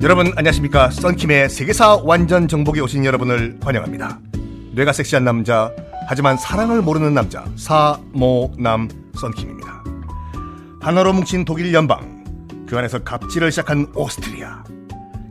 여러분 0.00 0.32
안녕하십니까? 0.36 0.90
썬킴의 0.90 1.50
세계사 1.50 1.96
완전 2.04 2.48
정복에 2.48 2.80
오신 2.80 3.04
여러분을 3.04 3.58
환영합니다. 3.60 4.20
뇌가 4.72 4.92
섹시한 4.92 5.24
남자 5.24 5.70
하지만 6.08 6.38
사랑을 6.38 6.80
모르는 6.80 7.12
남자 7.12 7.44
사모남 7.56 8.88
썬킴입니다. 9.20 9.84
하나로 10.80 11.12
뭉친 11.12 11.44
독일 11.44 11.74
연방 11.74 12.24
그 12.66 12.78
안에서 12.78 13.00
갑질을 13.00 13.50
시작한 13.50 13.86
오스트리아. 13.94 14.64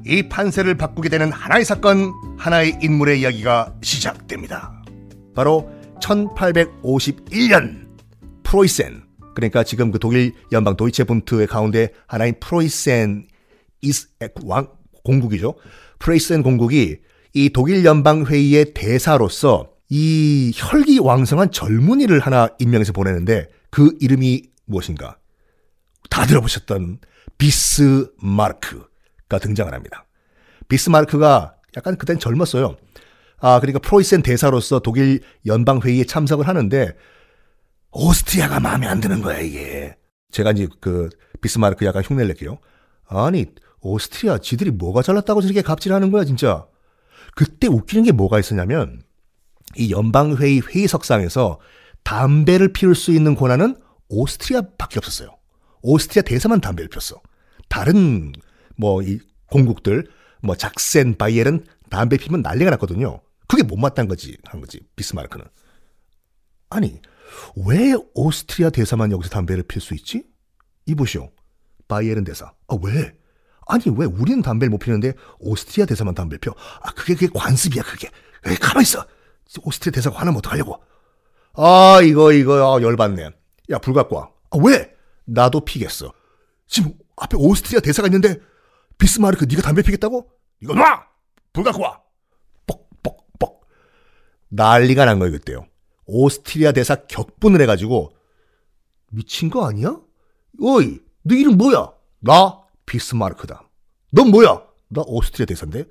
이 0.05 0.29
판세를 0.29 0.75
바꾸게 0.75 1.09
되는 1.09 1.31
하나의 1.31 1.65
사건 1.65 2.13
하나의 2.37 2.77
인물의 2.81 3.21
이야기가 3.21 3.73
시작됩니다. 3.81 4.83
바로 5.33 5.71
1851년 6.01 7.87
프로이센 8.43 9.06
그러니까 9.37 9.63
지금 9.63 9.91
그 9.91 9.99
독일 9.99 10.33
연방 10.51 10.75
도이체 10.75 11.03
분트의 11.03 11.45
가운데 11.45 11.93
하나인 12.07 12.33
프로이센 12.39 13.27
이스 13.83 14.07
왕 14.43 14.69
공국이죠. 15.03 15.53
프레이센 15.99 16.41
공국이 16.41 16.97
이 17.33 17.49
독일 17.51 17.85
연방 17.85 18.25
회의의 18.25 18.73
대사로서 18.73 19.69
이 19.89 20.51
혈기 20.55 20.97
왕성한 20.97 21.51
젊은이를 21.51 22.19
하나 22.19 22.49
임명해서 22.57 22.93
보내는데 22.93 23.47
그 23.69 23.95
이름이 23.99 24.41
무엇인가? 24.65 25.19
다 26.09 26.25
들어보셨던 26.25 26.97
비스마르크가 27.37 28.87
등장을 29.39 29.71
합니다. 29.71 30.07
비스마르크가 30.67 31.57
약간 31.77 31.95
그땐 31.95 32.17
젊었어요. 32.17 32.75
아, 33.39 33.59
그러니까 33.59 33.77
프로이센 33.87 34.23
대사로서 34.23 34.79
독일 34.79 35.21
연방 35.45 35.79
회의에 35.79 36.05
참석을 36.05 36.47
하는데 36.47 36.95
오스트리아가 37.91 38.59
마음에 38.59 38.87
안 38.87 38.99
드는 38.99 39.21
거야, 39.21 39.39
이게. 39.39 39.95
제가 40.31 40.51
이제 40.51 40.67
그 40.79 41.09
비스마르크 41.41 41.85
약간 41.85 42.03
흉내를 42.03 42.27
낼게요. 42.29 42.59
아니, 43.07 43.45
오스트리아 43.81 44.39
지들이 44.39 44.71
뭐가 44.71 45.01
잘났다고 45.01 45.41
저렇게 45.41 45.61
갑질하는 45.61 46.11
거야 46.11 46.25
진짜. 46.25 46.67
그때 47.35 47.67
웃기는 47.67 48.03
게 48.03 48.11
뭐가 48.11 48.39
있었냐면 48.39 49.01
이 49.75 49.91
연방회의 49.91 50.61
회의석상에서 50.61 51.59
담배를 52.03 52.73
피울 52.73 52.95
수 52.95 53.11
있는 53.11 53.35
권한은 53.35 53.75
오스트리아밖에 54.09 54.97
없었어요. 54.97 55.29
오스트리아 55.81 56.23
대사만 56.23 56.59
담배를 56.59 56.89
폈어. 56.89 57.21
다른 57.69 58.33
뭐 58.75 59.01
이 59.01 59.19
공국들 59.51 60.07
뭐 60.41 60.55
작센 60.55 61.17
바이에른 61.17 61.65
담배 61.89 62.17
피면 62.17 62.41
난리가 62.41 62.71
났거든요. 62.71 63.21
그게 63.47 63.63
못마땅한 63.63 64.07
거지 64.07 64.37
한 64.45 64.59
거지 64.59 64.81
비스마르크는. 64.95 65.45
아니 66.69 66.99
왜 67.55 67.93
오스트리아 68.13 68.69
대사만 68.69 69.11
여기서 69.11 69.29
담배를 69.29 69.63
필 69.63 69.81
수 69.81 69.93
있지? 69.93 70.23
이보시오. 70.85 71.29
바이에른 71.87 72.23
대사. 72.23 72.53
아 72.67 72.77
왜? 72.81 73.13
아니 73.67 73.83
왜 73.95 74.05
우리는 74.05 74.41
담배를 74.41 74.69
못 74.69 74.77
피는데 74.79 75.13
오스트리아 75.39 75.85
대사만 75.85 76.15
담배 76.15 76.37
펴? 76.37 76.53
아 76.81 76.91
그게 76.93 77.13
그게 77.15 77.27
관습이야 77.33 77.83
그게. 77.83 78.09
에이, 78.45 78.55
가만 78.57 78.83
있어. 78.83 79.05
오스트리아 79.63 79.91
대사가 79.91 80.17
화나면 80.19 80.37
어떡하려고? 80.39 80.81
아 81.53 81.99
이거 82.03 82.31
이거 82.33 82.77
아, 82.77 82.81
열받네. 82.81 83.29
야 83.71 83.79
불 83.79 83.93
갖고 83.93 84.15
와. 84.17 84.29
아 84.51 84.57
왜? 84.63 84.93
나도 85.25 85.65
피겠어. 85.65 86.13
지금 86.67 86.93
앞에 87.17 87.35
오스트리아 87.37 87.79
대사가 87.81 88.07
있는데 88.07 88.39
비스마르크 88.97 89.45
네가 89.45 89.61
담배 89.61 89.81
피겠다고? 89.81 90.29
이거 90.61 90.73
놔! 90.73 91.03
불 91.53 91.63
갖고 91.63 91.81
와. 91.83 92.01
뻑뻑뻑. 92.65 93.61
난리가 94.49 95.05
난 95.05 95.19
거예요 95.19 95.31
그때요. 95.33 95.65
오스트리아 96.07 96.71
대사 96.71 96.95
격분을 96.95 97.61
해가지고 97.61 98.11
미친 99.11 99.49
거 99.49 99.67
아니야? 99.67 99.99
어이, 100.61 100.99
너 101.23 101.35
이름 101.35 101.57
뭐야? 101.57 101.91
나 102.19 102.61
비스마르크다. 102.85 103.69
넌 104.11 104.31
뭐야? 104.31 104.63
나 104.89 105.03
오스트리아 105.05 105.45
대사인데. 105.45 105.85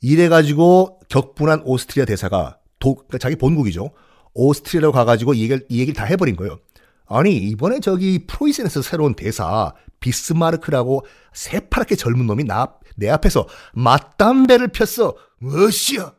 이래가지고 0.00 1.00
격분한 1.08 1.62
오스트리아 1.64 2.04
대사가 2.04 2.58
도, 2.78 2.94
그러니까 2.94 3.18
자기 3.18 3.36
본국이죠. 3.36 3.90
오스트리아로 4.34 4.92
가가지고 4.92 5.34
이 5.34 5.42
얘기를, 5.42 5.64
이 5.68 5.80
얘기를 5.80 5.94
다 5.94 6.04
해버린 6.04 6.36
거예요. 6.36 6.58
아니 7.06 7.36
이번에 7.36 7.80
저기 7.80 8.26
프로이센에서 8.26 8.82
새로운 8.82 9.14
대사 9.14 9.74
비스마르크라고 10.00 11.04
새파랗게 11.32 11.96
젊은 11.96 12.26
놈이 12.26 12.44
나, 12.44 12.74
내 12.96 13.08
앞에서 13.10 13.46
맞담배를 13.74 14.68
폈어. 14.68 15.14
무엇이야? 15.38 16.14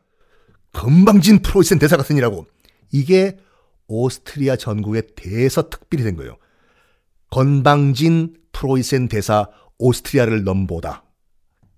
건방진 0.72 1.40
프로이센 1.42 1.78
대사 1.78 1.96
같으니라고. 1.96 2.46
이게 2.92 3.38
오스트리아 3.88 4.56
전국의 4.56 5.04
대서특필이 5.16 6.02
된 6.02 6.16
거예요. 6.16 6.36
건방진 7.30 8.34
프로이센 8.52 9.08
대사 9.08 9.48
오스트리아를 9.78 10.44
넘보다. 10.44 11.04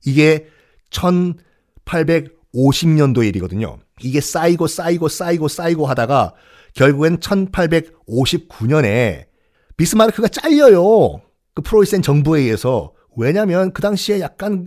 이게 0.04 0.48
1850년도 0.91 3.24
일이거든요. 3.26 3.78
이게 4.00 4.20
쌓이고 4.20 4.66
쌓이고 4.66 5.08
쌓이고 5.08 5.48
쌓이고 5.48 5.86
하다가 5.86 6.34
결국엔 6.74 7.19
1859년에 7.19 9.26
비스마르크가 9.76 10.28
잘려요. 10.28 11.20
그 11.54 11.62
프로이센 11.62 12.02
정부에 12.02 12.42
의해서. 12.42 12.92
왜냐면 13.16 13.72
그 13.72 13.82
당시에 13.82 14.20
약간 14.20 14.64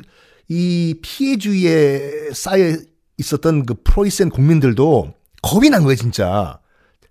이 0.50 0.96
피해주의에 1.02 2.32
쌓여 2.34 2.76
있었던 3.18 3.66
그 3.66 3.76
프로이센 3.84 4.30
국민들도 4.30 5.14
겁이 5.42 5.70
난 5.70 5.84
거예요, 5.84 5.96
진짜. 5.96 6.60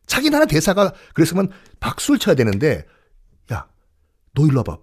자기 0.06 0.30
나라 0.30 0.44
대사가 0.46 0.92
그랬으면 1.14 1.50
박수를 1.78 2.18
쳐야 2.18 2.34
되는데, 2.34 2.84
야, 3.52 3.68
너 4.34 4.46
일로 4.46 4.58
와봐. 4.58 4.78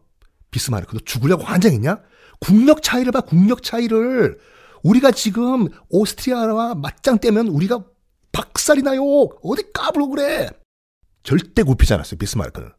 비스마르크, 0.51 0.93
너 0.93 0.99
죽으려고 1.05 1.43
환장했냐? 1.43 1.99
국력 2.39 2.81
차이를 2.81 3.11
봐, 3.11 3.21
국력 3.21 3.63
차이를. 3.63 4.37
우리가 4.83 5.11
지금 5.11 5.67
오스트리아와 5.89 6.75
맞짱 6.75 7.19
떼면 7.19 7.47
우리가 7.47 7.83
박살이 8.31 8.83
나요. 8.83 9.01
어디 9.43 9.71
까불고 9.73 10.09
그래. 10.11 10.49
절대 11.23 11.63
굽히지 11.63 11.93
않았어요, 11.93 12.17
비스마르크는. 12.17 12.69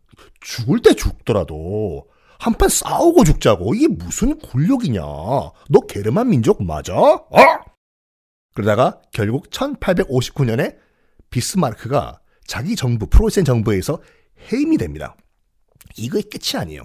죽을 0.41 0.81
때 0.81 0.95
죽더라도 0.95 2.07
한 2.39 2.55
판 2.55 2.69
싸우고 2.69 3.25
죽자고. 3.25 3.75
이게 3.75 3.89
무슨 3.89 4.39
굴욕이냐. 4.39 5.03
너 5.03 5.81
게르만 5.89 6.29
민족 6.31 6.63
맞아? 6.63 6.95
어? 6.95 7.29
그러다가 8.59 9.01
결국 9.13 9.51
1859년에 9.51 10.79
비스마르크가 11.31 12.19
자기 12.45 12.75
정부, 12.75 13.07
프로이센 13.07 13.45
정부에서 13.45 14.01
해임이 14.51 14.79
됩니다. 14.79 15.15
이거 15.97 16.21
끝이 16.21 16.61
아니에요. 16.61 16.83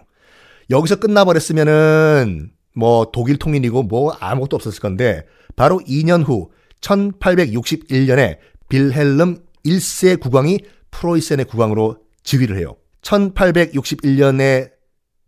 여기서 0.70 0.98
끝나버렸으면은 0.98 2.52
뭐 2.76 3.10
독일 3.12 3.38
통일이고 3.38 3.82
뭐 3.84 4.12
아무것도 4.20 4.56
없었을 4.56 4.82
건데 4.82 5.26
바로 5.56 5.80
2년 5.80 6.24
후 6.24 6.52
1861년에 6.82 8.38
빌헬름 8.70 9.44
1세 9.66 10.20
국왕이 10.20 10.60
프로이센의 10.92 11.46
국왕으로 11.46 11.98
즉위를 12.22 12.56
해요. 12.60 12.78
1861년에 13.02 14.70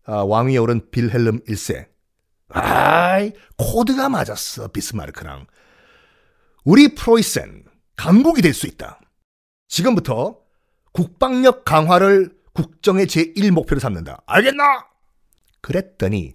아, 0.05 0.17
왕위에 0.17 0.57
오른 0.57 0.91
빌헬름 0.91 1.39
1세. 1.45 1.87
아이, 2.49 3.31
코드가 3.57 4.09
맞았어, 4.09 4.67
비스마르크랑. 4.67 5.47
우리 6.65 6.95
프로이센, 6.95 7.63
강국이 7.95 8.41
될 8.41 8.53
수 8.53 8.67
있다. 8.67 8.99
지금부터 9.67 10.39
국방력 10.91 11.63
강화를 11.65 12.33
국정의 12.53 13.05
제1목표로 13.07 13.79
삼는다. 13.79 14.21
알겠나? 14.25 14.63
그랬더니 15.61 16.33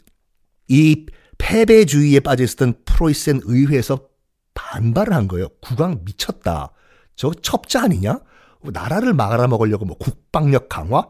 이 0.69 1.06
패배주의에 1.38 2.20
빠져 2.20 2.44
있었던 2.44 2.74
프로이센 2.84 3.40
의회에서 3.44 4.08
반발을 4.54 5.12
한 5.14 5.26
거예요. 5.28 5.48
국왕 5.60 6.02
미쳤다. 6.04 6.72
저 7.16 7.32
첩자 7.32 7.84
아니냐? 7.84 8.20
나라를 8.62 9.14
막아라 9.14 9.46
먹으려고 9.48 9.84
뭐 9.86 9.96
국방력 9.96 10.69
강화? 10.69 11.08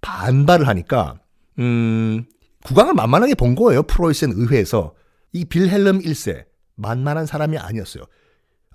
반발을 0.00 0.66
하니까 0.68 1.20
음, 1.58 2.24
국왕을 2.64 2.94
만만하게 2.94 3.34
본 3.34 3.54
거예요. 3.54 3.82
프로이센 3.84 4.32
의회에서. 4.32 4.94
이 5.32 5.44
빌헬름 5.44 6.00
1세 6.00 6.46
만만한 6.76 7.26
사람이 7.26 7.58
아니었어요. 7.58 8.04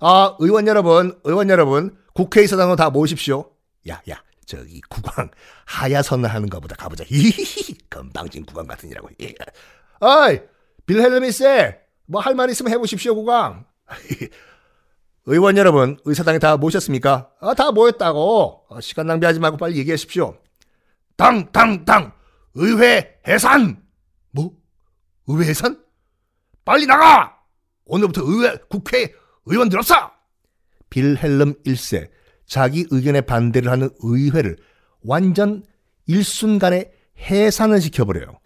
아, 0.00 0.36
의원 0.38 0.66
여러분, 0.66 1.18
의원 1.24 1.50
여러분, 1.50 1.96
국회의사당으로 2.14 2.76
다 2.76 2.90
모으십시오. 2.90 3.50
야, 3.88 4.00
야, 4.10 4.22
저기 4.46 4.80
국왕 4.88 5.30
하야선을 5.66 6.28
하는가 6.32 6.60
보다 6.60 6.74
가보자. 6.76 7.04
히히히 7.04 7.76
건방진 7.88 8.44
국왕 8.46 8.66
같으니라고. 8.66 9.08
어이 10.00 10.40
빌헬름 10.86 11.24
일세 11.24 11.78
뭐 12.06 12.20
할 12.20 12.34
말 12.34 12.50
있으면 12.50 12.72
해보십시오 12.72 13.14
국왕. 13.14 13.66
의원 15.26 15.56
여러분 15.56 15.98
의사당에 16.04 16.38
다 16.38 16.56
모셨습니까? 16.56 17.30
아, 17.40 17.54
다 17.54 17.70
모였다고. 17.70 18.66
어, 18.68 18.80
시간 18.80 19.06
낭비하지 19.06 19.38
말고 19.38 19.56
빨리 19.58 19.76
얘기하십시오. 19.78 20.36
당, 21.16 21.52
당, 21.52 21.84
당. 21.84 22.12
의회 22.54 23.18
해산. 23.28 23.82
뭐? 24.32 24.52
의회 25.26 25.50
해산? 25.50 25.78
빨리 26.64 26.86
나가. 26.86 27.38
오늘부터 27.90 28.22
의회 28.24 28.56
국회 28.68 29.12
의원들 29.46 29.78
없어. 29.78 30.12
빌헬름 30.90 31.54
1세 31.64 32.08
자기 32.46 32.86
의견에 32.90 33.20
반대를 33.20 33.70
하는 33.70 33.90
의회를 34.00 34.56
완전 35.02 35.62
일순간에 36.06 36.90
해산을 37.18 37.80
시켜버려요. 37.80 38.38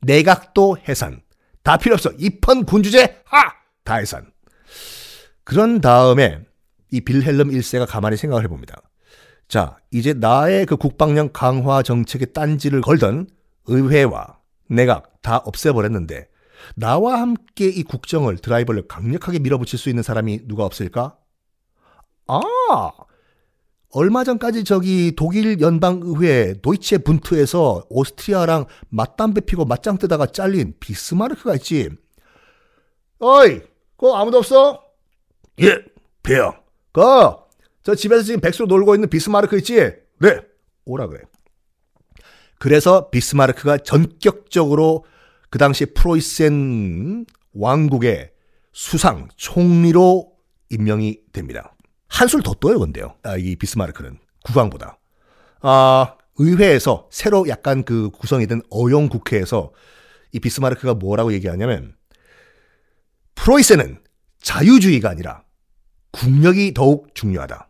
내각도 0.00 0.76
해산. 0.88 1.22
다 1.62 1.76
필요 1.76 1.94
없어. 1.94 2.10
입헌 2.18 2.64
군주제 2.64 3.22
하! 3.24 3.52
다 3.84 3.96
해산. 3.96 4.30
그런 5.44 5.80
다음에 5.80 6.40
이 6.90 7.00
빌헬름 7.00 7.48
1세가 7.50 7.86
가만히 7.88 8.16
생각을 8.16 8.44
해봅니다. 8.44 8.82
자, 9.48 9.78
이제 9.90 10.12
나의 10.12 10.66
그 10.66 10.76
국방력 10.76 11.32
강화 11.32 11.82
정책에 11.82 12.26
딴지를 12.26 12.80
걸던 12.82 13.28
의회와 13.66 14.38
내각 14.68 15.22
다 15.22 15.38
없애버렸는데 15.38 16.28
나와 16.74 17.20
함께 17.20 17.66
이 17.68 17.82
국정을 17.82 18.38
드라이버를 18.38 18.88
강력하게 18.88 19.38
밀어붙일 19.38 19.78
수 19.78 19.88
있는 19.88 20.02
사람이 20.02 20.46
누가 20.46 20.64
없을까? 20.64 21.16
아, 22.26 22.40
얼마 23.90 24.22
전까지 24.22 24.64
저기 24.64 25.14
독일 25.16 25.60
연방의회 25.60 26.60
도이체 26.60 26.98
분투에서 26.98 27.86
오스트리아랑 27.88 28.66
맞담배 28.90 29.42
피고 29.42 29.64
맞짱 29.64 29.96
뜨다가 29.98 30.26
잘린 30.26 30.74
비스마르크가 30.78 31.54
있지. 31.54 31.88
어이, 33.18 33.60
그 33.96 34.12
아무도 34.12 34.38
없어? 34.38 34.82
예, 35.60 35.78
배야. 36.22 36.60
그, 36.92 37.02
저 37.82 37.94
집에서 37.94 38.22
지금 38.22 38.40
백수로 38.40 38.66
놀고 38.66 38.94
있는 38.94 39.08
비스마르크 39.08 39.56
있지? 39.58 39.76
네, 40.20 40.40
오라 40.84 41.06
그래. 41.06 41.22
그래서 42.58 43.08
비스마르크가 43.08 43.78
전격적으로 43.78 45.04
그 45.50 45.58
당시 45.58 45.86
프로이센 45.86 47.26
왕국의 47.52 48.30
수상 48.72 49.28
총리로 49.36 50.32
임명이 50.70 51.20
됩니다. 51.32 51.74
한술 52.08 52.42
더 52.42 52.54
떠요, 52.54 52.78
근데요. 52.78 53.14
아, 53.22 53.36
이 53.36 53.56
비스마르크는 53.56 54.18
국왕보다. 54.44 54.98
아, 55.60 56.16
의회에서 56.36 57.08
새로 57.10 57.48
약간 57.48 57.82
그 57.84 58.10
구성이 58.10 58.46
된 58.46 58.62
어용 58.70 59.08
국회에서 59.08 59.72
이 60.32 60.40
비스마르크가 60.40 60.94
뭐라고 60.94 61.32
얘기하냐면 61.32 61.96
프로이센은 63.34 64.00
자유주의가 64.40 65.10
아니라 65.10 65.42
국력이 66.12 66.74
더욱 66.74 67.14
중요하다. 67.14 67.68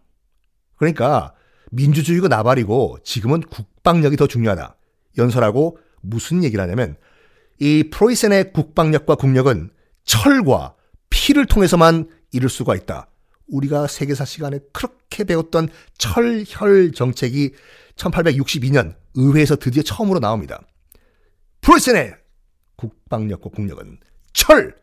그러니까 0.76 1.34
민주주의가 1.70 2.28
나발이고 2.28 2.98
지금은 3.04 3.40
국방력이 3.40 4.16
더 4.16 4.26
중요하다. 4.26 4.76
연설하고 5.16 5.78
무슨 6.00 6.44
얘기를 6.44 6.62
하냐면 6.62 6.96
이 7.58 7.90
프로이센의 7.90 8.52
국방력과 8.52 9.16
국력은 9.16 9.70
철과 10.04 10.74
피를 11.10 11.46
통해서만 11.46 12.08
이룰 12.32 12.48
수가 12.48 12.76
있다. 12.76 13.08
우리가 13.48 13.86
세계사 13.86 14.24
시간에 14.24 14.58
그렇게 14.72 15.24
배웠던 15.24 15.68
철혈 15.96 16.92
정책이 16.92 17.52
1862년 17.96 18.94
의회에서 19.14 19.56
드디어 19.56 19.82
처음으로 19.82 20.20
나옵니다. 20.20 20.60
프로이센의 21.62 22.14
국방력과 22.76 23.50
국력은 23.50 23.98
철, 24.32 24.76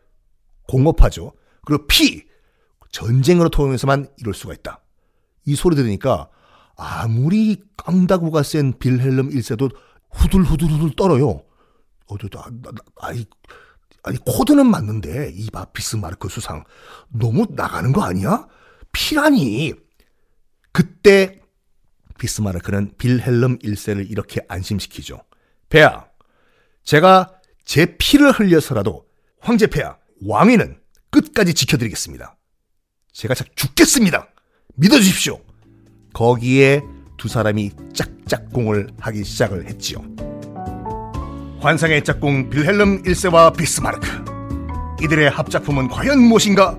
공업화죠. 0.68 1.32
그리고 1.64 1.86
피, 1.86 2.24
전쟁으로 2.90 3.48
통해서만 3.48 4.08
이룰 4.18 4.34
수가 4.34 4.52
있다. 4.54 4.82
이 5.46 5.54
소리 5.54 5.76
들으니까 5.76 6.28
아무리 6.76 7.62
깡다구가 7.76 8.42
센 8.42 8.78
빌헬름 8.78 9.30
1세도 9.30 9.74
후들후들후들 10.10 10.96
떨어요. 10.96 11.42
어저 12.06 12.28
나, 12.28 12.44
나, 12.62 12.70
아이 13.00 13.24
아니 14.02 14.18
코드는 14.18 14.66
맞는데 14.66 15.32
이바 15.34 15.66
비스마르크 15.66 16.28
수상 16.28 16.64
너무 17.08 17.46
나가는 17.50 17.92
거 17.92 18.02
아니야? 18.02 18.46
피라니. 18.92 19.74
그때 20.72 21.40
비스마르크는 22.18 22.96
빌헬름 22.98 23.58
1세를 23.58 24.10
이렇게 24.10 24.40
안심시키죠. 24.48 25.20
폐하, 25.68 26.06
제가 26.84 27.32
제 27.64 27.96
피를 27.98 28.30
흘려서라도 28.30 29.06
황제 29.40 29.66
폐하, 29.66 29.96
왕위는 30.24 30.80
끝까지 31.10 31.54
지켜드리겠습니다. 31.54 32.36
제가 33.12 33.34
죽겠습니다. 33.34 34.28
믿어주십시오. 34.76 35.40
거기에 36.12 36.82
두 37.16 37.28
사람이 37.28 37.70
짝짝꿍을 37.94 38.88
하기 39.00 39.24
시작을 39.24 39.66
했지요. 39.68 40.25
환상의 41.66 42.04
짝꿍 42.04 42.48
빌헬름 42.48 43.02
1세와 43.02 43.56
비스마르크. 43.56 44.06
이들의 45.02 45.28
합작품은 45.30 45.88
과연 45.88 46.20
무엇인가? 46.20 46.78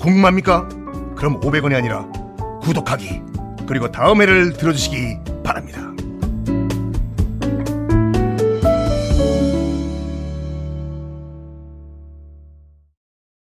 궁금합니까? 0.00 0.66
그럼 1.16 1.38
500원이 1.40 1.76
아니라 1.76 2.04
구독하기 2.60 3.22
그리고 3.68 3.92
다음 3.92 4.20
회를 4.20 4.52
들어주시기. 4.54 5.35